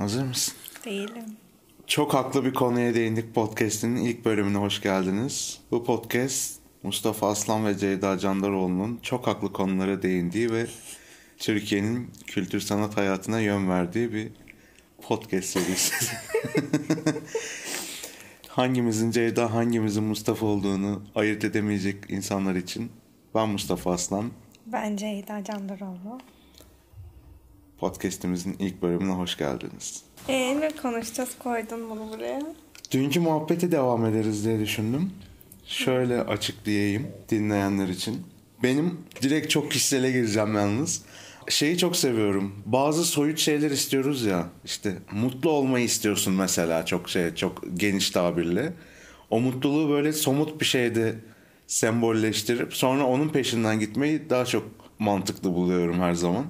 [0.00, 0.54] Hazır mısın?
[0.84, 1.24] Değilim.
[1.86, 5.58] Çok haklı bir konuya değindik podcast'inin ilk bölümüne hoş geldiniz.
[5.70, 10.66] Bu podcast Mustafa Aslan ve Ceyda Candaroğlu'nun çok haklı konulara değindiği ve
[11.38, 14.28] Türkiye'nin kültür sanat hayatına yön verdiği bir
[15.02, 16.16] podcast serisi.
[18.48, 22.92] hangimizin Ceyda hangimizin Mustafa olduğunu ayırt edemeyecek insanlar için
[23.34, 24.30] ben Mustafa Aslan.
[24.66, 26.18] Ben Ceyda Candaroğlu.
[27.80, 30.02] Podcast'imizin ilk bölümüne hoş geldiniz.
[30.28, 32.42] Ee, ne konuşacağız koydun bunu buraya?
[32.90, 35.10] Dünkü muhabbete devam ederiz diye düşündüm.
[35.66, 38.22] Şöyle açıklayayım dinleyenler için.
[38.62, 41.02] Benim direkt çok kişisele gireceğim yalnız.
[41.48, 42.54] Şeyi çok seviyorum.
[42.66, 44.46] Bazı soyut şeyler istiyoruz ya.
[44.64, 48.72] İşte mutlu olmayı istiyorsun mesela çok şey çok geniş tabirle.
[49.30, 51.14] O mutluluğu böyle somut bir şeyde
[51.66, 54.64] sembolleştirip sonra onun peşinden gitmeyi daha çok
[54.98, 56.46] mantıklı buluyorum her zaman.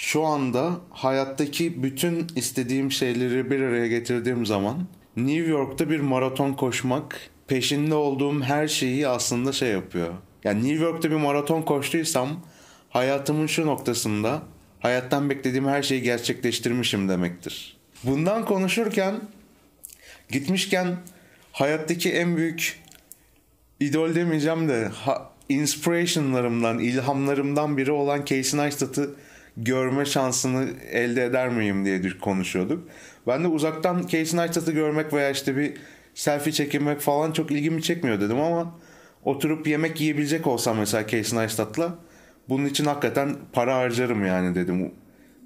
[0.00, 7.20] Şu anda hayattaki bütün istediğim şeyleri bir araya getirdiğim zaman New York'ta bir maraton koşmak
[7.48, 10.14] peşinde olduğum her şeyi aslında şey yapıyor.
[10.44, 12.28] Yani New York'ta bir maraton koştuysam
[12.90, 14.42] hayatımın şu noktasında
[14.80, 17.76] hayattan beklediğim her şeyi gerçekleştirmişim demektir.
[18.04, 19.14] Bundan konuşurken
[20.30, 20.96] gitmişken
[21.52, 22.80] hayattaki en büyük
[23.80, 29.14] idol demeyeceğim de ha, inspirationlarımdan, ilhamlarımdan biri olan Casey Neistat'ı
[29.58, 32.88] görme şansını elde eder miyim diye konuşuyorduk.
[33.26, 35.74] Ben de uzaktan Casey Neistat'ı görmek veya işte bir
[36.14, 38.78] selfie çekinmek falan çok ilgimi çekmiyor dedim ama
[39.24, 41.94] oturup yemek yiyebilecek olsam mesela Casey Neistat'la
[42.48, 44.92] bunun için hakikaten para harcarım yani dedim.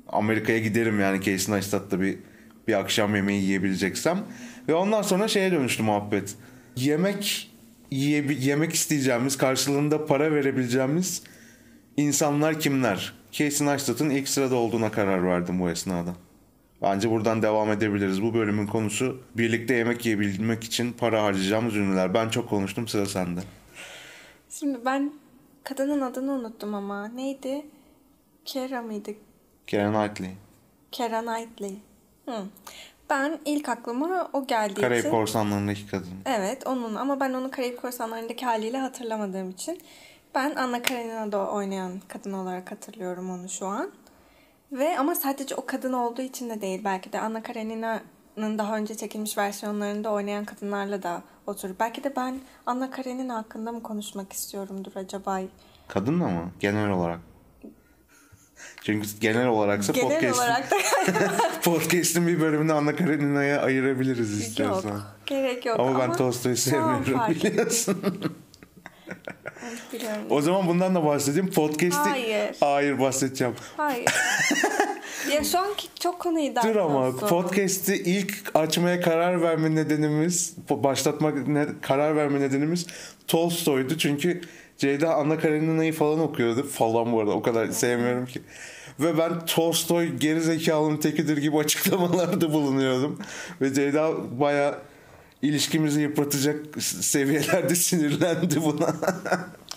[0.08, 2.18] Amerika'ya giderim yani Casey Neistat'la bir
[2.68, 4.18] bir akşam yemeği yiyebileceksem.
[4.68, 6.34] Ve ondan sonra şeye dönüştü muhabbet.
[6.76, 7.50] Yemek
[7.90, 11.22] yiye, yemek isteyeceğimiz, karşılığında para verebileceğimiz
[11.96, 13.21] insanlar kimler?
[13.32, 16.14] Casey Neistat'ın ilk sırada olduğuna karar verdim bu esnada.
[16.82, 18.22] Bence buradan devam edebiliriz.
[18.22, 22.14] Bu bölümün konusu birlikte yemek yiyebilmek için para harcayacağımız ünlüler.
[22.14, 23.40] Ben çok konuştum sıra sende.
[24.50, 25.12] Şimdi ben
[25.64, 27.66] kadının adını unuttum ama neydi?
[28.44, 29.10] Kera mıydı?
[29.66, 30.30] Keira Knightley.
[30.92, 31.74] Kera Knightley.
[32.26, 32.42] Hı.
[33.10, 35.10] Ben ilk aklıma o geldiği Karayip için...
[35.10, 36.08] Korsanları'ndaki kadın.
[36.26, 39.80] Evet onun ama ben onu Karayip Korsanları'ndaki haliyle hatırlamadığım için
[40.34, 43.90] ben Anna Karenina'da oynayan kadın olarak hatırlıyorum onu şu an.
[44.72, 48.94] Ve ama sadece o kadın olduğu için de değil belki de Anna Karenina'nın daha önce
[48.94, 54.92] çekilmiş versiyonlarında oynayan kadınlarla da oturup belki de ben Anna Karenina hakkında mı konuşmak istiyorumdur
[54.96, 55.40] acaba?
[55.88, 56.50] Kadınla mı?
[56.60, 57.20] Genel olarak.
[58.82, 60.76] Çünkü genel olaraksa Genel podcast, olarak da
[61.64, 64.90] podcast'in bir bölümünü Anna Karenina'ya ayırabiliriz istiyorsan.
[64.90, 65.02] yok.
[65.26, 65.80] Gerek yok.
[65.80, 68.02] Ama ben Tolstoy'u sevmiyorum biliyorsun.
[69.92, 70.22] Biliyorum.
[70.30, 71.50] o zaman bundan da bahsedeyim.
[71.50, 72.10] Podcast'i...
[72.10, 72.56] Hayır.
[72.60, 73.54] Hayır bahsedeceğim.
[73.76, 74.04] Hayır.
[75.32, 81.66] ya şu anki çok konuyu Dur ama podcast'i ilk açmaya karar verme nedenimiz, başlatmak ne,
[81.82, 82.86] karar verme nedenimiz
[83.28, 83.98] Tolstoy'du.
[83.98, 84.40] Çünkü
[84.78, 86.68] Ceyda Anna Karenina'yı falan okuyordu.
[86.68, 88.42] Falan bu arada o kadar sevmiyorum ki.
[89.00, 93.18] Ve ben Tolstoy gerizekalının tekidir gibi açıklamalarda bulunuyordum.
[93.60, 94.78] Ve Ceyda baya
[95.42, 98.94] ilişkimizi yıpratacak seviyelerde sinirlendi buna.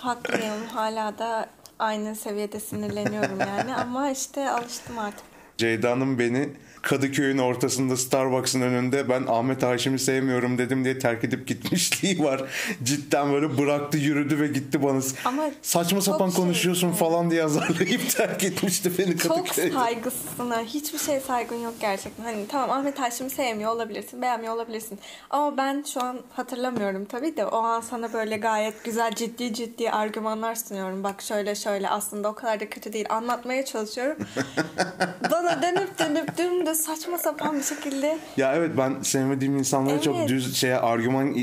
[0.05, 0.66] Haklıyım.
[0.73, 1.49] Hala da
[1.79, 3.75] aynı seviyede sinirleniyorum yani.
[3.75, 5.25] Ama işte alıştım artık.
[5.57, 6.49] Ceyda'nın beni
[6.90, 12.44] Kadıköy'ün ortasında Starbucks'ın önünde ben Ahmet Haşim'i sevmiyorum dedim diye terk edip gitmişliği var.
[12.84, 15.00] Cidden böyle bıraktı yürüdü ve gitti bana.
[15.25, 19.73] Ama Saçma çok sapan şey- konuşuyorsun falan diye azarlayıp terk etmişti beni Çok Kadıköy'de.
[19.73, 20.50] saygısızsın.
[20.51, 20.62] ha.
[20.62, 22.23] Hiçbir şey saygın yok gerçekten.
[22.23, 25.00] Hani tamam Ahmet Haşim'i sevmiyor olabilirsin, beğenmiyor olabilirsin.
[25.29, 29.91] Ama ben şu an hatırlamıyorum tabii de o an sana böyle gayet güzel ciddi ciddi
[29.91, 31.03] argümanlar sunuyorum.
[31.03, 33.06] Bak şöyle şöyle aslında o kadar da kötü değil.
[33.09, 34.17] Anlatmaya çalışıyorum.
[35.31, 36.38] Bana dönüp dönüp
[36.75, 40.30] dümdüz saçma sapan bir şekilde Ya evet ben sevmediğim insanlara çok Evet.
[40.30, 41.36] düz şeye argüman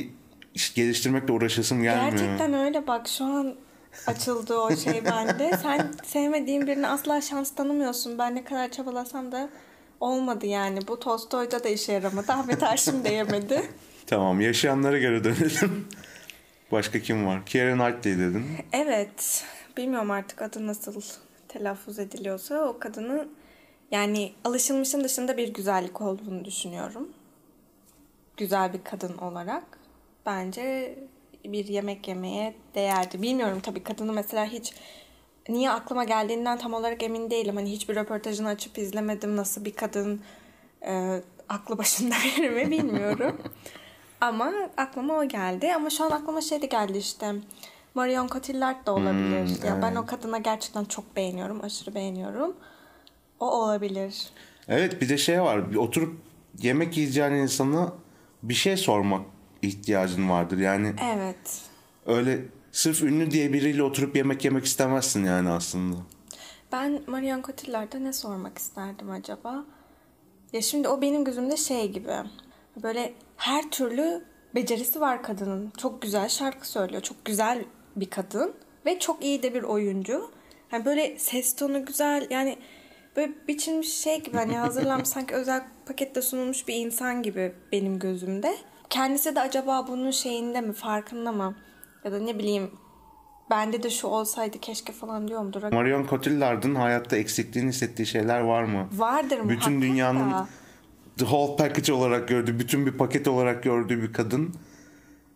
[0.75, 2.11] geliştirmekle uğraşasım gelmiyor.
[2.13, 3.55] Gerçekten öyle bak şu an
[4.07, 5.59] açıldı o şey bende.
[5.63, 8.19] Sen sevmediğin birine asla şans tanımıyorsun.
[8.19, 9.49] Ben ne kadar çabalasam da
[10.01, 10.79] olmadı yani.
[10.89, 12.33] Bu Tolstoy'da da işe yaramadı.
[12.33, 13.63] Ahmet Haşim de yemedi.
[14.07, 15.89] Tamam yaşayanlara göre dönelim.
[16.73, 17.47] Başka kim var?
[17.47, 18.45] Keira Knightley dedin.
[18.73, 19.45] Evet.
[19.77, 21.01] Bilmiyorum artık adı nasıl
[21.49, 23.29] telaffuz ediliyorsa o kadının
[23.93, 27.09] yani alışılmışın dışında bir güzellik olduğunu düşünüyorum.
[28.37, 29.79] Güzel bir kadın olarak.
[30.27, 30.99] Bence
[31.45, 33.23] bir yemek yemeye değerdi.
[33.23, 34.75] Bilmiyorum tabii kadını mesela hiç
[35.49, 37.57] niye aklıma geldiğinden tam olarak emin değilim.
[37.57, 39.37] Hani hiçbir röportajını açıp izlemedim.
[39.37, 40.21] Nasıl bir kadın
[40.87, 43.41] e, aklı başında verir mi bilmiyorum.
[44.21, 45.75] Ama aklıma o geldi.
[45.75, 47.35] Ama şu an aklıma şey de geldi işte.
[47.95, 49.61] Marion Cotillard da olabilir.
[49.61, 49.99] Hmm, ya ben evet.
[49.99, 51.65] o kadına gerçekten çok beğeniyorum.
[51.65, 52.57] Aşırı beğeniyorum.
[53.43, 54.31] O olabilir.
[54.69, 55.75] Evet bir de şey var.
[55.75, 56.17] Oturup
[56.63, 57.93] yemek yiyeceğin insana
[58.43, 59.27] bir şey sormak
[59.63, 60.59] ihtiyacın vardır.
[60.59, 61.61] Yani Evet.
[62.07, 62.39] öyle
[62.73, 65.97] sırf ünlü diye biriyle oturup yemek yemek istemezsin yani aslında.
[66.73, 69.65] Ben Marion Cotillard'a ne sormak isterdim acaba?
[70.53, 72.13] Ya şimdi o benim gözümde şey gibi.
[72.83, 74.25] Böyle her türlü
[74.55, 75.73] becerisi var kadının.
[75.79, 77.03] Çok güzel şarkı söylüyor.
[77.03, 77.65] Çok güzel
[77.97, 78.55] bir kadın.
[78.87, 80.31] Ve çok iyi de bir oyuncu.
[80.73, 82.27] Yani böyle ses tonu güzel.
[82.31, 82.59] Yani
[83.17, 84.37] böyle biçilmiş şey gibi.
[84.37, 88.57] Hani hazırlanmış sanki özel pakette sunulmuş bir insan gibi benim gözümde.
[88.91, 91.55] Kendisi de acaba bunun şeyinde mi farkında mı?
[92.05, 92.71] Ya da ne bileyim
[93.51, 95.63] bende de şu olsaydı keşke falan diyor mudur?
[95.73, 98.89] Marion Cotillard'ın hayatta eksikliğini hissettiği şeyler var mı?
[98.93, 100.49] Vardır muhakkak Bütün dünyanın da.
[101.19, 104.55] the whole package olarak gördüğü, bütün bir paket olarak gördüğü bir kadın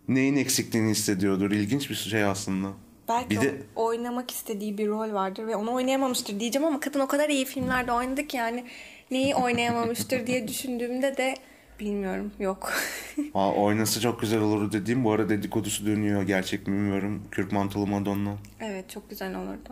[0.08, 1.50] neyin eksikliğini hissediyordur?
[1.50, 2.68] İlginç bir şey aslında.
[3.08, 7.06] Belki Bir de oynamak istediği bir rol vardır ve onu oynayamamıştır diyeceğim ama kadın o
[7.08, 8.64] kadar iyi filmlerde oynadı ki yani
[9.10, 11.34] neyi oynayamamıştır diye düşündüğümde de
[11.80, 12.72] bilmiyorum yok.
[13.34, 17.22] Aa, oynasa çok güzel olur dediğim bu ara dedikodusu dönüyor gerçek mi bilmiyorum.
[17.30, 18.34] Kürk mantolu Madonna.
[18.60, 19.70] evet çok güzel olurdu.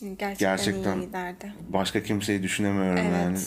[0.00, 0.98] Gerçekten, Gerçekten.
[0.98, 1.52] iyi giderdi.
[1.68, 3.12] Başka kimseyi düşünemiyorum Evet.
[3.24, 3.38] yani.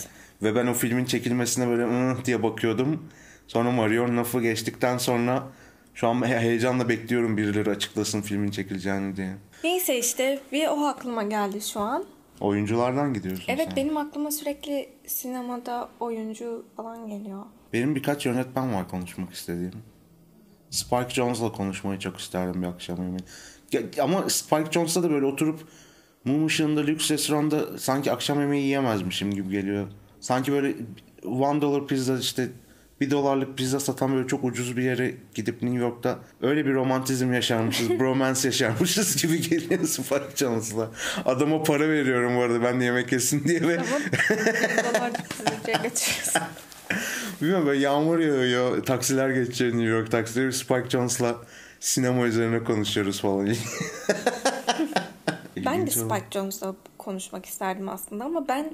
[0.43, 3.09] Ve ben o filmin çekilmesine böyle "Hı" diye bakıyordum.
[3.47, 5.43] Sonra Marion lafı geçtikten sonra
[5.93, 9.35] şu an he- heyecanla bekliyorum birileri açıklasın filmin çekileceğini diye.
[9.63, 12.05] Neyse işte bir o aklıma geldi şu an.
[12.39, 13.75] Oyunculardan gidiyorsun Evet sen.
[13.75, 17.43] benim aklıma sürekli sinemada oyuncu falan geliyor.
[17.73, 19.73] Benim birkaç yönetmen var konuşmak istediğim.
[20.69, 23.19] Spike Jonze'la konuşmayı çok isterdim bir akşam yemeği.
[23.71, 25.59] Ya- Ama Spike Jonze'la da böyle oturup
[26.25, 29.87] mum ışığında lüks restoranda sanki akşam yemeği yiyemezmişim gibi geliyor.
[30.19, 30.75] Sanki böyle
[31.25, 32.49] one dollar pizza işte
[33.01, 37.33] bir dolarlık pizza satan böyle çok ucuz bir yere gidip New York'ta öyle bir romantizm
[37.33, 40.89] yaşarmışız, bromance yaşarmışız gibi geliyor Spike Jonze'la.
[41.25, 43.79] Adama para veriyorum bu arada ben de yemek yesin diye ve
[44.93, 45.11] Tamam.
[47.41, 48.83] Bilmiyorum böyle yağmur yağıyor.
[48.83, 50.53] Taksiler geçiyor New York taksileri.
[50.53, 51.35] Spike Jonze'la
[51.79, 53.49] sinema üzerine konuşuyoruz falan.
[55.65, 55.91] Ben de.
[55.91, 58.73] Spike Jonze'la konuşmak isterdim aslında ama ben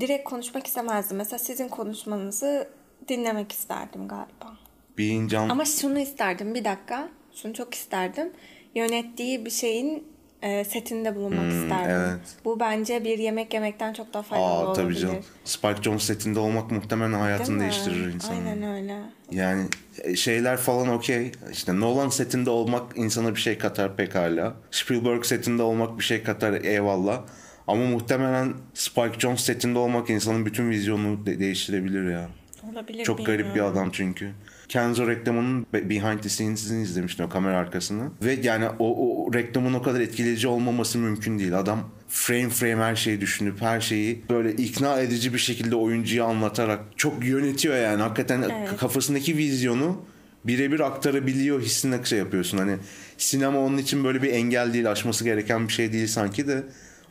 [0.00, 1.16] direkt konuşmak istemezdim.
[1.16, 2.68] Mesela sizin konuşmanızı
[3.08, 4.56] dinlemek isterdim galiba.
[4.98, 7.08] Being John Ama şunu isterdim bir dakika.
[7.34, 8.30] Şunu çok isterdim.
[8.74, 10.04] Yönettiği bir şeyin
[10.42, 11.84] e, setinde bulunmak isterdim.
[11.96, 12.20] Hmm, evet.
[12.44, 14.84] Bu bence bir yemek yemekten çok daha faydalı Aa olabilir.
[14.84, 15.24] tabii canım.
[15.44, 18.46] Spike Jonze setinde olmak muhtemelen hayatını değiştirir insanın.
[18.46, 18.98] Aynen öyle.
[19.30, 19.66] Yani
[20.04, 21.32] e, şeyler falan okey.
[21.52, 24.54] İşte Nolan setinde olmak insana bir şey katar pekala.
[24.70, 27.20] Spielberg setinde olmak bir şey katar eyvallah.
[27.66, 32.28] Ama muhtemelen Spike Jonze setinde olmak insanın bütün vizyonunu de- değiştirebilir ya.
[32.72, 33.72] Olabilir Çok garip bir bilmiyorum.
[33.72, 34.30] adam çünkü.
[34.68, 38.10] Kenzo reklamının be- behind the scenes'ini izlemiştim o kamera arkasını.
[38.22, 41.58] Ve yani o, o reklamın o kadar etkileyici olmaması mümkün değil.
[41.58, 46.80] Adam frame frame her şeyi düşünüp her şeyi böyle ikna edici bir şekilde oyuncuya anlatarak
[46.96, 48.02] çok yönetiyor yani.
[48.02, 48.76] Hakikaten Evet.
[48.76, 50.02] kafasındaki vizyonu
[50.44, 52.58] birebir aktarabiliyor hissine şey yapıyorsun.
[52.58, 52.76] Hani
[53.18, 56.62] sinema onun için böyle bir engel değil, aşması gereken bir şey değil sanki de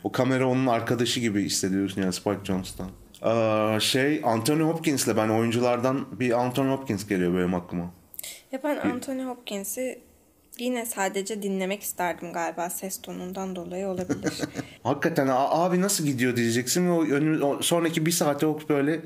[0.04, 2.90] o kamera onun arkadaşı gibi hissediyorsun yani Spike Jonze'dan.
[3.80, 7.90] Şey Anthony Hopkins'le ben oyunculardan bir Anthony Hopkins geliyor benim aklıma.
[8.52, 9.98] Ya ben Anthony Hopkins'i
[10.58, 14.32] yine sadece dinlemek isterdim galiba ses tonundan dolayı olabilir.
[14.82, 19.00] Hakikaten "A- abi nasıl gidiyor diyeceksin ve o, önümüz- o sonraki bir saate o böyle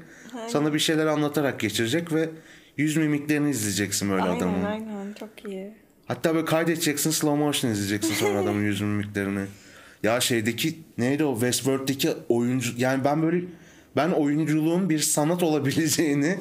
[0.49, 2.29] sana bir şeyler anlatarak geçirecek ve
[2.77, 4.65] yüz mimiklerini izleyeceksin böyle aynen adamın.
[4.65, 5.73] aynen çok iyi.
[6.07, 9.45] Hatta böyle kaydedeceksin slow motion izleyeceksin sonra adamın yüz mimiklerini.
[10.03, 13.45] Ya şeydeki neydi o Westworld'deki oyuncu yani ben böyle
[13.97, 16.39] ben oyunculuğun bir sanat olabileceğini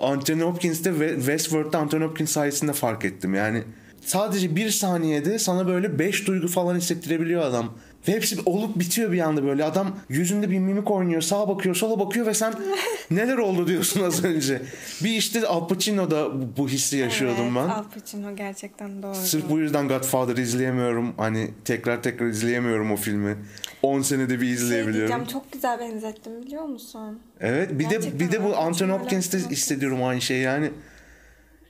[0.00, 3.34] Anthony Hopkins'te ve Westworld'da Anthony Hopkins sayesinde fark ettim.
[3.34, 3.62] Yani
[4.00, 7.72] sadece bir saniyede sana böyle beş duygu falan hissettirebiliyor adam.
[8.08, 9.64] Ve hepsi olup bitiyor bir anda böyle.
[9.64, 11.22] Adam yüzünde bir mimik oynuyor.
[11.22, 12.54] Sağa bakıyor, sola bakıyor ve sen
[13.10, 14.62] neler oldu diyorsun az önce.
[15.04, 17.68] Bir işte Al Pacino'da bu- hissi yaşıyordum evet, ben.
[17.68, 19.14] Al Pacino gerçekten doğru.
[19.14, 21.14] Sırf bu yüzden Godfather izleyemiyorum.
[21.16, 23.36] Hani tekrar tekrar izleyemiyorum o filmi.
[23.82, 24.98] 10 senede bir şey izleyebiliyorum.
[25.08, 27.18] diyeceğim çok güzel benzettim biliyor musun?
[27.40, 28.56] evet bir de Gerçekten bir de bu.
[28.56, 30.70] Anthony Çok Hopkins'te hissediyorum aynı şey yani.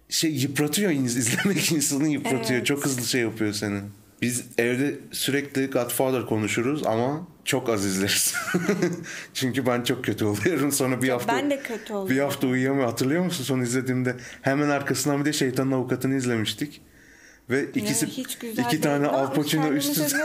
[0.09, 2.59] Şey yıpratıyor iz- izlemek insanı yıpratıyor.
[2.59, 2.67] Evet.
[2.67, 3.81] Çok hızlı şey yapıyor seni.
[4.23, 8.35] Biz evde sürekli Godfather konuşuruz ama çok az izleriz.
[9.35, 10.73] Çünkü ben çok kötü oluyorum.
[10.73, 12.25] Sonra bir hafta Ben de kötü bir oluyorum.
[12.31, 12.91] hafta uyuyamıyorum.
[12.91, 14.17] Hatırlıyor musun son izlediğimde?
[14.43, 16.81] Hemen arkasından bir de Şeytanın Avukatı'nı izlemiştik.
[17.51, 18.07] Ve ikisi
[18.41, 20.19] güzel iki tane Ne Al Pacino üst üste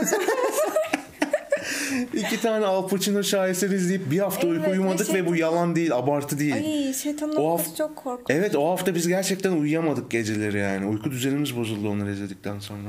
[2.14, 5.36] iki tane Al Pacino şaheseri izleyip bir hafta Evet, uyku ve uyumadık ve, şeytan- bu
[5.36, 6.54] yalan değil, abartı değil.
[6.54, 8.26] Ay şeytanın O avukatı haf- çok korkunç.
[8.30, 10.86] Evet o hafta biz gerçekten uyuyamadık geceleri yani.
[10.86, 12.88] Uyku düzenimiz bozuldu onları izledikten sonra.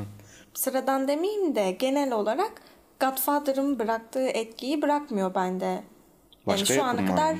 [0.53, 2.51] Sıradan demeyeyim de genel olarak
[2.99, 5.65] Godfather'ın bıraktığı etkiyi bırakmıyor bende.
[5.65, 5.83] Yani
[6.47, 7.39] Başka şu ana kadar mı?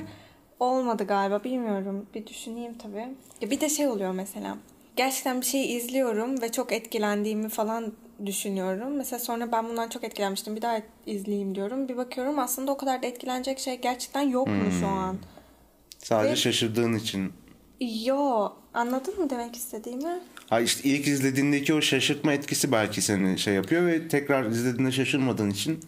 [0.60, 2.06] olmadı galiba bilmiyorum.
[2.14, 3.08] Bir düşüneyim tabii.
[3.40, 4.56] Ya bir de şey oluyor mesela.
[4.96, 7.92] Gerçekten bir şeyi izliyorum ve çok etkilendiğimi falan
[8.26, 8.96] düşünüyorum.
[8.96, 10.56] Mesela sonra ben bundan çok etkilenmiştim.
[10.56, 11.88] Bir daha izleyeyim diyorum.
[11.88, 15.18] Bir bakıyorum aslında o kadar da etkilenecek şey gerçekten yok mu şu an?
[15.98, 17.32] Sadece Ve- şaşırdığın için.
[17.80, 18.48] Yo.
[18.74, 20.20] Anladın mı demek istediğimi?
[20.50, 25.50] Ha işte ilk izlediğindeki o şaşırtma etkisi belki seni şey yapıyor ve tekrar izlediğinde şaşırmadığın
[25.50, 25.80] için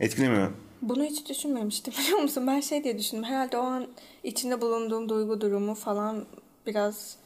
[0.00, 0.50] etkilemiyor.
[0.82, 2.46] Bunu hiç düşünmemiştim biliyor musun?
[2.46, 3.24] Ben şey diye düşündüm.
[3.24, 3.86] Herhalde o an
[4.24, 6.24] içinde bulunduğum duygu durumu falan
[6.66, 7.16] biraz...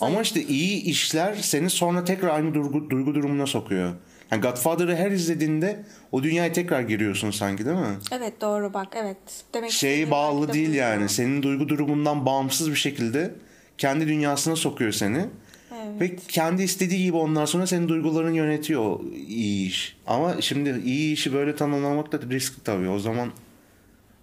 [0.00, 3.92] Ama işte iyi işler seni sonra tekrar aynı duygu, duygu durumuna sokuyor.
[4.30, 7.98] Yani Godfather'ı her izlediğinde o dünyaya tekrar giriyorsun sanki değil mi?
[8.12, 9.16] Evet doğru bak evet.
[9.54, 11.08] Demek istediğim bağlı de değil yani.
[11.08, 13.34] Senin duygu durumundan bağımsız bir şekilde
[13.80, 15.26] kendi dünyasına sokuyor seni.
[15.74, 16.00] Evet.
[16.00, 19.96] Ve kendi istediği gibi ondan sonra senin duygularını yönetiyor o iyi iş.
[20.06, 22.88] Ama şimdi iyi işi böyle tanımlamak da riskli tabii.
[22.88, 23.30] O zaman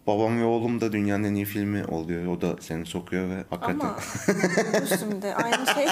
[0.07, 2.25] Babam ve Oğlum da dünyanın en iyi filmi oluyor.
[2.27, 3.79] O da seni sokuyor ve hakikaten.
[3.79, 3.99] Ama
[4.99, 5.87] şimdi aynı şey.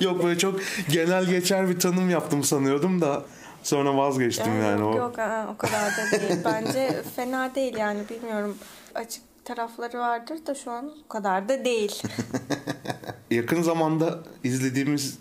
[0.00, 0.60] Yok böyle çok
[0.90, 3.22] genel geçer bir tanım yaptım sanıyordum da
[3.62, 4.80] sonra vazgeçtim yani.
[4.80, 4.98] yok o.
[4.98, 6.40] yok aa, o kadar da değil.
[6.44, 8.56] Bence fena değil yani bilmiyorum.
[8.94, 12.02] Açık tarafları vardır da şu an o kadar da değil.
[13.30, 15.18] Yakın zamanda izlediğimiz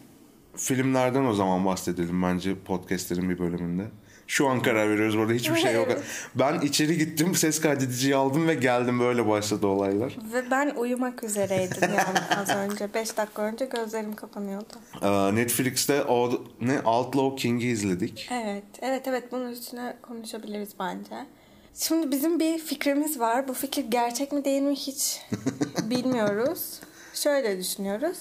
[0.56, 3.84] filmlerden o zaman bahsedelim bence podcastlerin bir bölümünde.
[4.28, 5.88] Şu an karar veriyoruz burada hiçbir şey yok.
[6.36, 10.18] Ben içeri gittim ses kaydediciyi aldım ve geldim böyle başladı olaylar.
[10.34, 12.94] Ve ben uyumak üzereydim yani az önce.
[12.94, 14.74] 5 dakika önce gözlerim kapanıyordu.
[15.02, 18.30] Ee, Netflix'te o ne Outlaw King'i izledik.
[18.32, 19.32] Evet, evet, evet.
[19.32, 21.26] Bunun üstüne konuşabiliriz bence.
[21.76, 23.48] Şimdi bizim bir fikrimiz var.
[23.48, 25.22] Bu fikir gerçek mi değil mi hiç
[25.90, 26.80] bilmiyoruz.
[27.14, 28.18] Şöyle düşünüyoruz.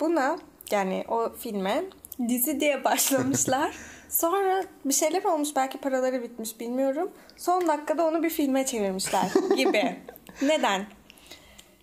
[0.00, 0.38] Buna
[0.70, 1.84] yani o filme
[2.28, 3.74] dizi diye başlamışlar.
[4.08, 7.10] Sonra bir şeyler olmuş belki paraları bitmiş bilmiyorum.
[7.36, 9.96] Son dakikada onu bir filme çevirmişler gibi.
[10.42, 10.86] Neden?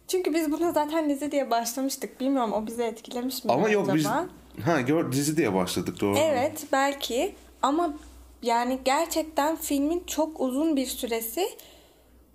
[0.08, 2.20] Çünkü biz buna zaten dizi diye başlamıştık.
[2.20, 4.28] Bilmiyorum o bizi etkilemiş mi Ama yok acaba?
[4.58, 6.18] biz ha gör dizi diye başladık doğru.
[6.18, 7.94] Evet belki ama
[8.44, 11.50] yani gerçekten filmin çok uzun bir süresi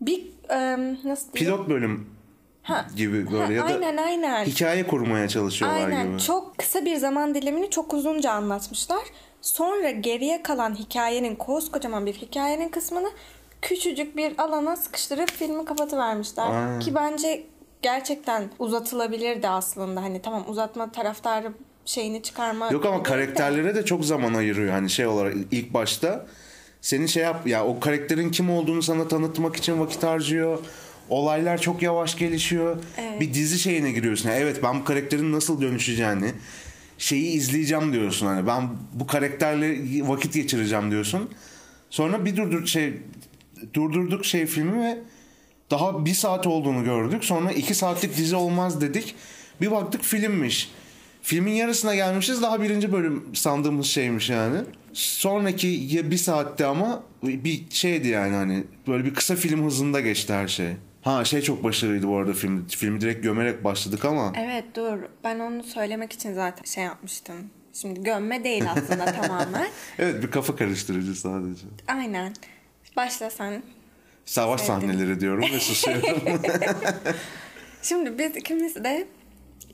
[0.01, 0.27] bir
[1.05, 1.57] nasıl diyeyim?
[1.57, 2.15] Pilot bölüm
[2.63, 4.45] Ha, gibi böyle ha, ya da aynen aynen.
[4.45, 6.21] hikaye kurmaya çalışıyorlar Aynen gibi.
[6.21, 9.03] çok kısa bir zaman dilimini çok uzunca anlatmışlar.
[9.41, 13.11] Sonra geriye kalan hikayenin koskocaman bir hikayenin kısmını
[13.63, 16.47] küçücük bir alana sıkıştırıp filmi kapatıvermişler.
[16.51, 16.81] Aynen.
[16.81, 17.47] Ki bence
[17.83, 20.03] gerçekten uzatılabilirdi aslında.
[20.03, 21.53] Hani tamam uzatma taraftarı
[21.85, 22.71] şeyini çıkarma.
[22.71, 26.27] Yok ama karakterlere de çok zaman ayırıyor hani şey olarak ilk başta.
[26.81, 30.59] Senin şey yap ya o karakterin kim olduğunu sana tanıtmak için vakit harcıyor.
[31.09, 32.77] Olaylar çok yavaş gelişiyor.
[32.99, 33.21] Evet.
[33.21, 34.29] Bir dizi şeyine giriyorsun.
[34.29, 36.33] Yani evet ben bu karakterin nasıl dönüşeceğini
[36.99, 38.47] şeyi izleyeceğim diyorsun hani.
[38.47, 41.31] Ben bu karakterle vakit geçireceğim diyorsun.
[41.91, 42.93] Sonra bir durdur şey
[43.75, 44.99] durdurduk şey filmi ve
[45.71, 47.25] daha bir saat olduğunu gördük.
[47.25, 49.15] Sonra iki saatlik dizi olmaz dedik.
[49.61, 50.71] Bir baktık filmmiş.
[51.25, 52.43] Filmin yarısına gelmişiz.
[52.43, 54.59] Daha birinci bölüm sandığımız şeymiş yani.
[54.93, 60.33] Sonraki ya bir saatte ama bir şeydi yani hani böyle bir kısa film hızında geçti
[60.33, 60.69] her şey.
[61.03, 62.67] Ha şey çok başarılıydı bu arada film.
[62.69, 64.33] Filmi direkt gömerek başladık ama.
[64.37, 64.99] Evet dur.
[65.25, 67.37] Ben onu söylemek için zaten şey yapmıştım.
[67.73, 69.69] Şimdi gömme değil aslında tamamen.
[69.99, 71.67] Evet bir kafa karıştırıcı sadece.
[71.89, 72.33] Aynen.
[72.97, 73.63] Başla sen.
[74.25, 74.75] Savaş Sevdim.
[74.75, 76.23] sahneleri diyorum ve susuyorum.
[77.83, 79.07] Şimdi biz ikimiz de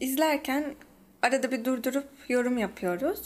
[0.00, 0.74] izlerken
[1.22, 3.22] arada bir durdurup yorum yapıyoruz.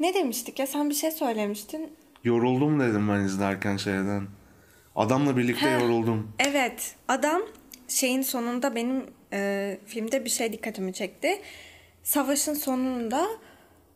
[0.00, 0.66] Ne demiştik ya?
[0.66, 1.92] Sen bir şey söylemiştin.
[2.24, 4.26] yoruldum dedim ben izlerken şeyden.
[4.96, 5.80] Adamla birlikte Ha.
[5.80, 6.32] yoruldum.
[6.38, 6.94] Evet.
[7.08, 7.42] Adam
[7.88, 11.40] şeyin sonunda benim e, filmde bir şey dikkatimi çekti.
[12.02, 13.26] Savaşın sonunda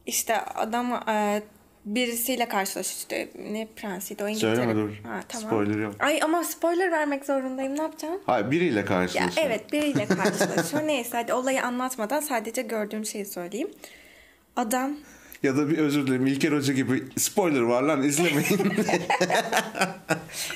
[0.06, 1.42] işte adam e,
[1.84, 2.96] birisiyle karşılaşıyor.
[2.96, 4.56] İşte ne prensiydi o İngiltere.
[4.56, 4.90] Söyleme dur.
[5.04, 5.46] Ha, tamam.
[5.48, 5.94] Spoiler yok.
[6.00, 7.78] Ay ama spoiler vermek zorundayım.
[7.78, 8.20] Ne yapacağım?
[8.26, 9.46] Hayır biriyle Ya karşılaşıyor.
[9.46, 10.86] evet biriyle karşılaşıyor.
[10.86, 13.70] Neyse hadi olayı anlatmadan sadece gördüğüm şeyi söyleyeyim.
[14.56, 14.92] Adam
[15.42, 18.60] Ya da bir özür dilerim İlker Hoca gibi spoiler var lan izlemeyin.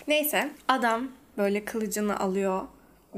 [0.09, 2.63] neyse adam böyle kılıcını alıyor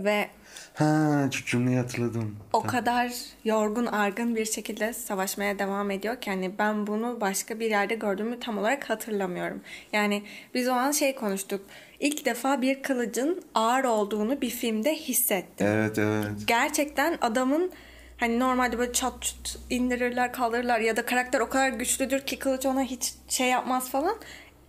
[0.04, 0.28] ve
[0.74, 2.36] ha şu cümleyi hatırladım.
[2.52, 3.12] o kadar
[3.44, 8.40] yorgun argın bir şekilde savaşmaya devam ediyor ki hani ben bunu başka bir yerde gördüğümü
[8.40, 9.60] tam olarak hatırlamıyorum.
[9.92, 10.22] Yani
[10.54, 11.60] biz o an şey konuştuk.
[12.00, 15.66] İlk defa bir kılıcın ağır olduğunu bir filmde hissettim.
[15.66, 16.30] Evet evet.
[16.46, 17.72] gerçekten adamın
[18.16, 22.66] hani normalde böyle çat çut indirirler kaldırırlar ya da karakter o kadar güçlüdür ki kılıç
[22.66, 24.16] ona hiç şey yapmaz falan.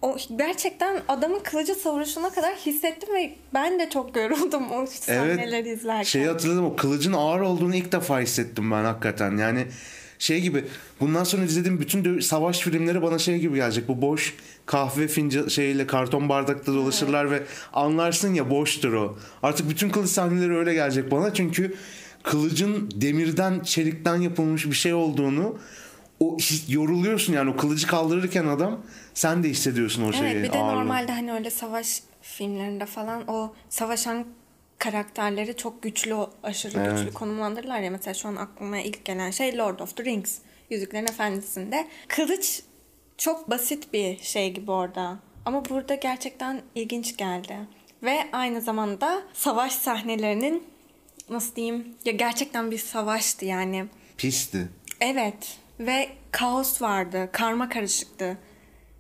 [0.02, 6.04] O gerçekten adamın kılıcı savuruşuna kadar hissettim ve ben de çok yoruldum o sahneleri izlerken.
[6.04, 9.38] Şeyi hatırladım o kılıcın ağır olduğunu ilk defa hissettim ben hakikaten.
[9.38, 9.68] Yani
[10.20, 10.66] Şey gibi
[11.00, 13.88] bundan sonra izlediğim bütün savaş filmleri bana şey gibi gelecek.
[13.88, 19.18] Bu boş kahve fincan şeyle karton bardakta dolaşırlar ve anlarsın ya boştur o.
[19.44, 21.76] Artık bütün kılıç sahneleri öyle gelecek bana çünkü
[22.24, 25.58] kılıcın demirden çelikten yapılmış bir şey olduğunu
[26.20, 28.82] o yoruluyorsun yani o kılıcı kaldırırken adam
[29.14, 30.32] sen de hissediyorsun o şeyi.
[30.32, 30.80] Evet bir de ağırlığı.
[30.80, 34.26] normalde hani öyle savaş filmlerinde falan o savaşan
[34.78, 37.00] karakterleri çok güçlü, aşırı Evet.
[37.00, 37.92] güçlü konumlandırırlar ya.
[37.92, 40.38] Mesela şu an aklıma ilk gelen şey Lord of the Rings.
[40.70, 41.88] Yüzüklerin Efendisi'nde.
[42.08, 42.62] Kılıç
[43.18, 45.20] çok basit bir şey gibi orada.
[45.46, 47.58] Ama burada gerçekten ilginç geldi.
[48.04, 50.64] Ve aynı zamanda savaş sahnelerinin
[51.30, 53.86] nasıl diyeyim ya gerçekten bir savaştı yani.
[54.18, 54.68] Pisti.
[55.02, 58.38] Evet ve kaos vardı, karma karışıktı.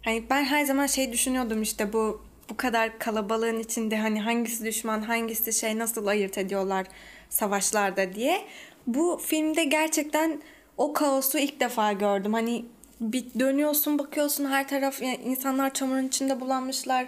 [0.01, 5.01] Hani ben her zaman şey düşünüyordum işte bu bu kadar kalabalığın içinde hani hangisi düşman,
[5.01, 6.85] hangisi şey nasıl ayırt ediyorlar
[7.29, 8.41] savaşlarda diye.
[8.87, 10.41] Bu filmde gerçekten
[10.77, 12.33] o kaosu ilk defa gördüm.
[12.33, 12.65] Hani
[13.01, 17.07] bir dönüyorsun bakıyorsun her taraf yani insanlar çamurun içinde bulanmışlar.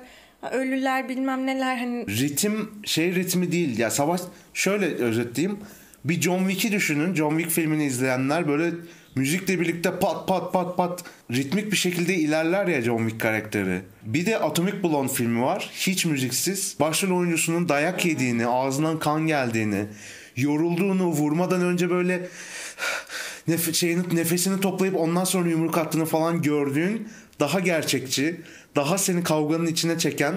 [0.51, 4.21] Ölüler bilmem neler hani ritim şey ritmi değil ya savaş
[4.53, 5.59] şöyle özetleyeyim
[6.05, 8.71] bir John Wick'i düşünün John Wick filmini izleyenler böyle
[9.15, 13.81] müzikle birlikte pat pat pat pat ritmik bir şekilde ilerler ya John Wick karakteri.
[14.03, 19.85] Bir de Atomic Blonde filmi var hiç müziksiz başrol oyuncusunun dayak yediğini ağzından kan geldiğini
[20.35, 22.27] yorulduğunu vurmadan önce böyle
[23.49, 27.07] nef- şeyini, nefesini toplayıp ondan sonra yumruk attığını falan gördüğün
[27.39, 28.41] daha gerçekçi,
[28.75, 30.35] daha seni kavganın içine çeken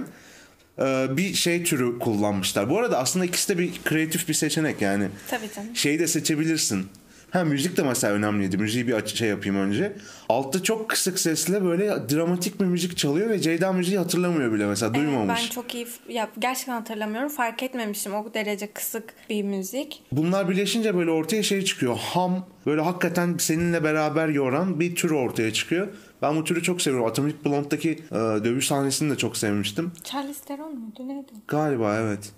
[0.79, 2.71] e, bir şey türü kullanmışlar.
[2.71, 5.09] Bu arada aslında ikisi de bir kreatif bir seçenek yani.
[5.31, 5.77] tabii canım.
[5.77, 6.87] Şeyi de seçebilirsin.
[7.35, 8.59] Ha müzik de mesela önemliydi.
[8.59, 9.97] Müziği bir şey yapayım önce.
[10.29, 14.95] Altta çok kısık sesle böyle dramatik bir müzik çalıyor ve Ceyda müziği hatırlamıyor bile mesela
[14.95, 15.41] duymamış.
[15.43, 17.29] Ben çok iyi ya gerçekten hatırlamıyorum.
[17.29, 20.03] Fark etmemişim o derece kısık bir müzik.
[20.13, 21.97] Bunlar birleşince böyle ortaya şey çıkıyor.
[21.97, 25.89] Ham böyle hakikaten seninle beraber yoran bir tür ortaya çıkıyor.
[26.23, 27.07] Ben bu türü çok seviyorum.
[27.07, 29.93] Atomic Blonde'daki e, dövüş sahnesini de çok sevmiştim.
[30.05, 31.33] Charles Theron muydu neydi?
[31.49, 32.33] Galiba evet.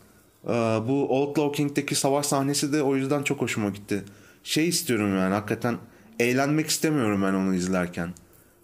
[0.45, 0.49] E,
[0.89, 4.05] bu Outlaw King'deki savaş sahnesi de o yüzden çok hoşuma gitti.
[4.47, 5.79] Şey istiyorum yani hakikaten
[6.21, 8.11] eğlenmek istemiyorum ben onu izlerken.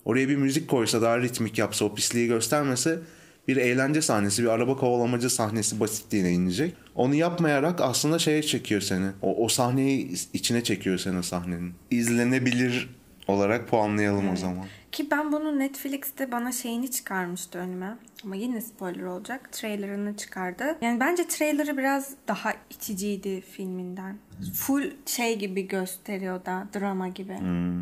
[0.05, 2.99] Oraya bir müzik koysa daha ritmik yapsa o pisliği göstermese
[3.49, 6.75] bir eğlence sahnesi bir araba kovalamacı sahnesi basitliğine inecek.
[6.95, 9.07] Onu yapmayarak aslında şeye çekiyor seni.
[9.23, 11.75] O, o sahneyi içine çekiyor seni sahnenin.
[11.91, 12.89] İzlenebilir
[13.29, 14.67] olarak puanlayalım o zaman.
[14.93, 17.97] Ki ben bunu Netflix'te bana şeyini çıkarmıştı önüme.
[18.25, 19.53] Ama yine spoiler olacak.
[19.53, 20.77] Trailerını çıkardı.
[20.81, 24.17] Yani bence trailerı biraz daha içiciydi filminden.
[24.55, 27.37] Full şey gibi gösteriyor da drama gibi.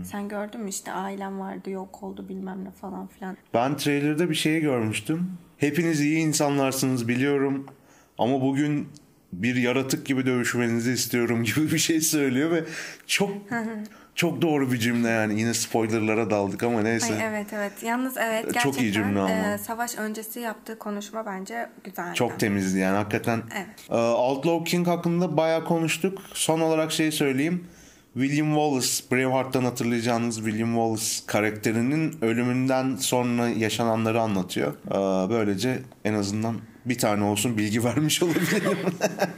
[0.04, 3.36] Sen gördün mü işte ailem vardı yok oldu bilmem ne falan filan.
[3.54, 5.32] Ben trailer'da bir şey görmüştüm.
[5.58, 7.66] Hepiniz iyi insanlarsınız biliyorum.
[8.18, 8.88] Ama bugün
[9.32, 12.64] bir yaratık gibi dövüşmenizi istiyorum gibi bir şey söylüyor ve
[13.06, 13.30] çok
[14.14, 15.40] çok doğru bir cümle yani.
[15.40, 17.14] Yine spoilerlara daldık ama neyse.
[17.14, 17.72] Ay evet evet.
[17.82, 19.30] Yalnız evet Çok gerçekten iyi cümle ama.
[19.30, 22.14] e, savaş öncesi yaptığı konuşma bence güzeldi.
[22.14, 23.42] Çok temizdi yani hakikaten.
[23.56, 23.66] Evet.
[23.90, 26.18] Ee, Outlaw King hakkında bayağı konuştuk.
[26.34, 27.64] Son olarak şey söyleyeyim.
[28.14, 34.74] William Wallace, Braveheart'tan hatırlayacağınız William Wallace karakterinin ölümünden sonra yaşananları anlatıyor.
[34.88, 38.78] Ee, böylece en azından bir tane olsun bilgi vermiş olabilirim.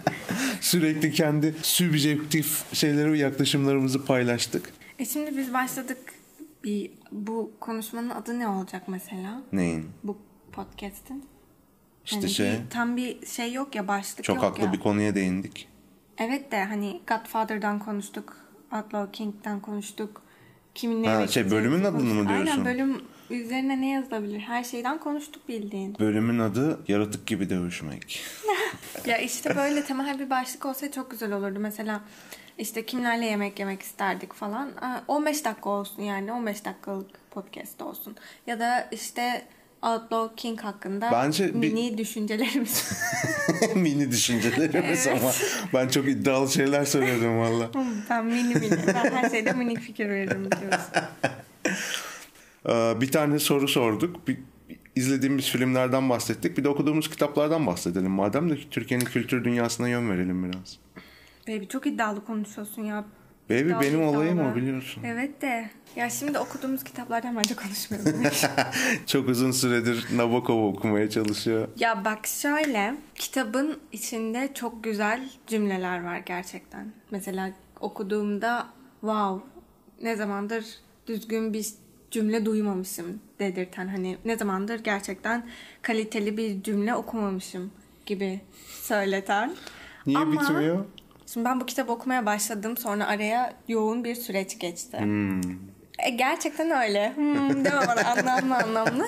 [0.61, 4.73] Sürekli kendi sübjektif şeyleri, yaklaşımlarımızı paylaştık.
[4.99, 5.99] E şimdi biz başladık.
[6.65, 9.43] Bir, bu konuşmanın adı ne olacak mesela?
[9.53, 9.89] Neyin?
[10.05, 10.19] Bu
[10.53, 11.25] podcast'in.
[12.05, 14.73] İşte Hani şey, bir- tam bir şey yok ya başlık çok yok haklı ya.
[14.73, 15.69] bir konuya değindik.
[16.19, 18.37] Evet de hani Godfather'dan konuştuk.
[18.73, 20.23] Outlaw King'den konuştuk.
[20.75, 22.47] Kimin Ha, şey, bölümün adını mı diyorsun?
[22.47, 23.01] Aynen bölüm
[23.37, 24.41] üzerine ne yazılabilir?
[24.41, 25.99] Her şeyden konuştuk bildiğin.
[25.99, 28.21] Bölümün adı Yaratık gibi dövüşmek.
[29.07, 31.59] ya işte böyle temel bir başlık olsa çok güzel olurdu.
[31.61, 32.01] Mesela
[32.59, 34.73] işte kimlerle yemek yemek isterdik falan.
[34.81, 38.17] Aa, 15 dakika olsun yani 15 dakikalık podcast olsun.
[38.47, 39.43] Ya da işte
[39.83, 42.93] Outlaw King hakkında Bence bir- mini düşüncelerimiz.
[43.75, 45.33] Mini düşüncelerimiz ama
[45.75, 47.71] ben çok iddialı şeyler söyledim valla.
[48.11, 48.71] ben mini mini.
[48.87, 50.93] Ben her şeyde minik fikir veririm biliyorsun.
[52.69, 54.29] Ee, bir tane soru sorduk.
[54.29, 54.39] Bir,
[54.97, 56.59] izlediğimiz filmlerden bahsettik.
[56.59, 58.11] Bir de okuduğumuz kitaplardan bahsedelim.
[58.11, 60.79] Madem de Türkiye'nin kültür dünyasına yön verelim biraz.
[61.49, 63.05] Baby çok iddialı konuşuyorsun ya.
[63.51, 65.03] Baby İddialı, benim olayım o biliyorsun.
[65.07, 65.71] Evet de.
[65.97, 68.23] Ya şimdi okuduğumuz kitaplardan bence konuşmayalım.
[69.07, 71.69] Çok uzun süredir Nabokov'u okumaya çalışıyor.
[71.79, 72.95] ya bak şöyle.
[73.15, 76.93] Kitabın içinde çok güzel cümleler var gerçekten.
[77.11, 78.67] Mesela okuduğumda
[79.01, 79.49] wow
[80.03, 80.65] ne zamandır
[81.07, 81.67] düzgün bir
[82.13, 85.47] cümle duymamışım dedirten hani ne zamandır gerçekten
[85.83, 87.73] kaliteli bir cümle okumamışım
[88.07, 88.41] gibi
[88.83, 89.53] söyleten.
[90.07, 90.85] Niye Ama- bitmiyor?
[91.27, 92.77] Şimdi ben bu kitabı okumaya başladım.
[92.77, 94.97] Sonra araya yoğun bir süreç geçti.
[95.99, 97.13] E, gerçekten öyle.
[97.17, 99.07] Hmm, deme bana anlamlı anlamlı.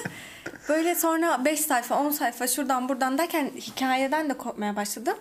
[0.69, 5.17] Böyle sonra 5 sayfa 10 sayfa şuradan buradan derken hikayeden de kopmaya başladım.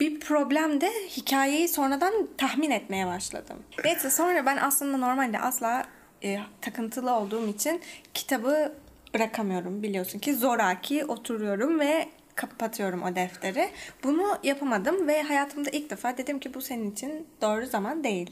[0.00, 3.56] Bir problem de hikayeyi sonradan tahmin etmeye başladım.
[3.84, 5.84] Neyse sonra ben aslında normalde asla
[6.24, 7.80] e, takıntılı olduğum için
[8.14, 8.72] kitabı
[9.14, 13.68] bırakamıyorum biliyorsun ki zoraki oturuyorum ve kapatıyorum o defteri.
[14.04, 18.30] Bunu yapamadım ve hayatımda ilk defa dedim ki bu senin için doğru zaman değil.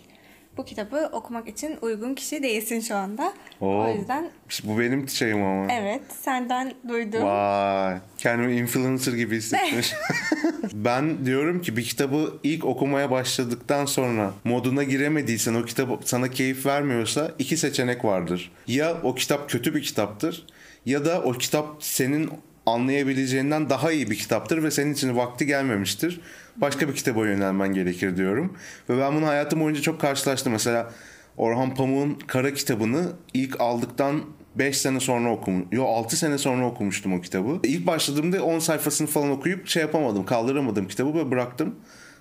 [0.57, 3.33] Bu kitabı okumak için uygun kişi değilsin şu anda.
[3.61, 3.85] Oo.
[3.85, 4.31] O yüzden
[4.65, 5.73] bu benim şeyim ama.
[5.73, 7.23] evet senden duydum.
[7.25, 7.99] Vay.
[8.19, 9.93] Kendimi influencer gibi hissetmiş.
[10.73, 16.67] ben diyorum ki bir kitabı ilk okumaya başladıktan sonra moduna giremediysen o kitap sana keyif
[16.67, 18.53] vermiyorsa iki seçenek vardır.
[18.67, 20.47] Ya o kitap kötü bir kitaptır
[20.87, 22.31] ya da o kitap senin
[22.67, 26.21] anlayabileceğinden daha iyi bir kitaptır ve senin için vakti gelmemiştir.
[26.61, 28.57] Başka bir kitaba yönelmen gerekir diyorum.
[28.89, 30.53] Ve ben bunu hayatım boyunca çok karşılaştım.
[30.53, 30.91] Mesela
[31.37, 34.21] Orhan Pamuk'un Kara kitabını ilk aldıktan
[34.55, 37.61] 5 sene sonra okum, yo 6 sene sonra okumuştum o kitabı.
[37.63, 41.75] İlk başladığımda 10 sayfasını falan okuyup şey yapamadım, kaldıramadım kitabı ve bıraktım.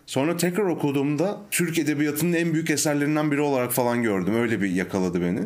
[0.06, 4.36] Sonra tekrar okuduğumda Türk Edebiyatı'nın en büyük eserlerinden biri olarak falan gördüm.
[4.36, 5.40] Öyle bir yakaladı beni.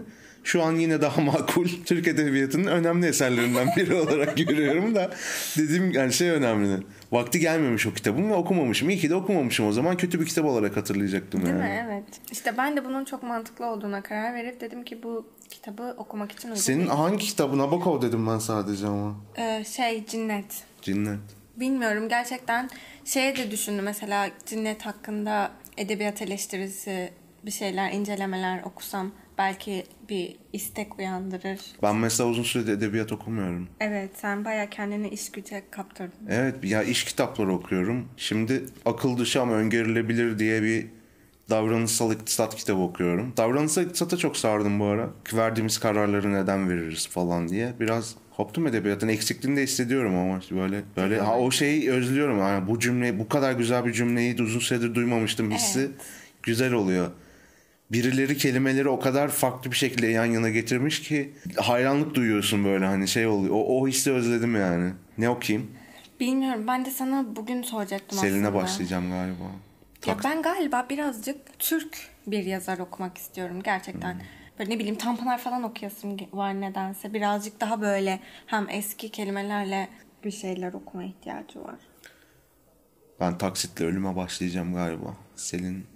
[0.44, 5.12] Şu an yine daha makul Türk Edebiyatı'nın önemli eserlerinden biri olarak görüyorum da
[5.58, 6.78] dediğim yani şey önemli.
[7.14, 8.90] Vakti gelmemiş o kitabın ve okumamışım.
[8.90, 11.64] İyi ki de okumamışım o zaman kötü bir kitap olarak hatırlayacaktım Değil yani.
[11.64, 11.84] mi?
[11.86, 12.04] Evet.
[12.32, 16.48] İşte ben de bunun çok mantıklı olduğuna karar verip dedim ki bu kitabı okumak için
[16.48, 16.90] uygun Senin değil.
[16.90, 19.16] hangi kitabı Nabokov dedim ben sadece ama.
[19.38, 20.64] Ee, şey Cinnet.
[20.82, 21.20] Cinnet.
[21.56, 22.70] Bilmiyorum gerçekten
[23.06, 27.10] şeye de düşündüm mesela Cinnet hakkında edebiyat eleştirisi
[27.46, 29.12] bir şeyler incelemeler okusam
[29.44, 31.60] belki bir istek uyandırır.
[31.84, 33.68] Ben mesela uzun süredir edebiyat okumuyorum.
[33.80, 36.28] Evet sen baya kendini iş güce kaptırdın.
[36.30, 38.08] Evet ya iş kitapları okuyorum.
[38.18, 40.86] Şimdi akıl dışı ama öngörülebilir diye bir
[41.50, 43.34] davranışsal iktisat kitabı okuyorum.
[43.38, 45.10] Davranışsal iktisata çok sardım bu ara.
[45.34, 47.74] Verdiğimiz kararları neden veririz falan diye.
[47.80, 52.40] Biraz koptum edebiyatın eksikliğini de hissediyorum ama böyle böyle ha o şeyi özlüyorum.
[52.40, 55.80] Yani bu cümleyi bu kadar güzel bir cümleyi de uzun süredir duymamıştım hissi.
[55.80, 55.92] Evet.
[56.44, 57.12] Güzel oluyor.
[57.94, 63.08] Birileri kelimeleri o kadar farklı bir şekilde yan yana getirmiş ki hayranlık duyuyorsun böyle hani
[63.08, 63.54] şey oluyor.
[63.56, 64.94] O, o hissi özledim yani.
[65.18, 65.72] Ne okuyayım?
[66.20, 68.54] Bilmiyorum ben de sana bugün soracaktım Selin'e aslında.
[68.54, 69.44] başlayacağım galiba.
[70.06, 74.22] Ya ben galiba birazcık Türk bir yazar okumak istiyorum gerçekten.
[74.60, 77.14] Böyle ne bileyim Tanpınar falan okuyasım var nedense.
[77.14, 79.90] Birazcık daha böyle hem eski kelimelerle
[80.24, 81.76] bir şeyler okuma ihtiyacı var.
[83.20, 85.18] Ben taksitle ölüme başlayacağım galiba.
[85.36, 85.93] Selin.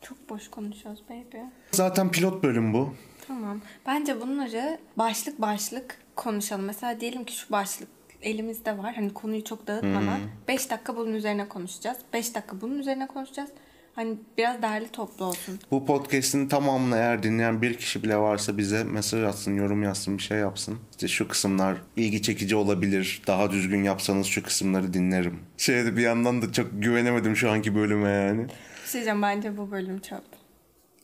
[0.00, 1.36] Çok boş konuşuyoruz baby.
[1.72, 2.94] Zaten pilot bölüm bu.
[3.26, 3.60] Tamam.
[3.86, 6.64] Bence bunları başlık başlık konuşalım.
[6.64, 7.88] Mesela diyelim ki şu başlık
[8.22, 8.94] elimizde var.
[8.94, 11.98] Hani konuyu çok dağıtmadan 5 dakika bunun üzerine konuşacağız.
[12.12, 13.50] 5 dakika bunun üzerine konuşacağız.
[13.94, 15.58] Hani biraz değerli toplu olsun.
[15.70, 20.22] Bu podcast'in tamamını eğer dinleyen bir kişi bile varsa bize mesaj atsın, yorum yazsın, bir
[20.22, 20.78] şey yapsın.
[20.90, 23.22] İşte şu kısımlar ilgi çekici olabilir.
[23.26, 25.38] Daha düzgün yapsanız şu kısımları dinlerim.
[25.56, 28.42] Şeyde bir yandan da çok güvenemedim şu anki bölüme yani.
[28.44, 30.22] Bir şey diyeceğim bence bu bölüm çöp.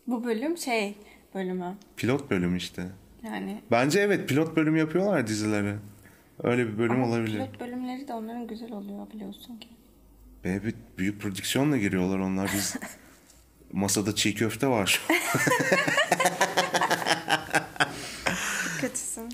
[0.07, 0.95] Bu bölüm şey
[1.35, 1.75] bölümü.
[1.97, 2.87] Pilot bölüm işte.
[3.25, 5.77] Yani Bence evet pilot bölüm yapıyorlar dizilere.
[6.43, 7.33] Öyle bir bölüm ama olabilir.
[7.33, 9.69] pilot bölümleri de onların güzel oluyor biliyorsun ki.
[10.47, 12.77] Ve bir büyük prodüksiyonla giriyorlar onlar biz.
[13.73, 14.87] Masada çiğ köfte var.
[14.87, 15.01] şu.
[18.81, 19.29] Kötüsün.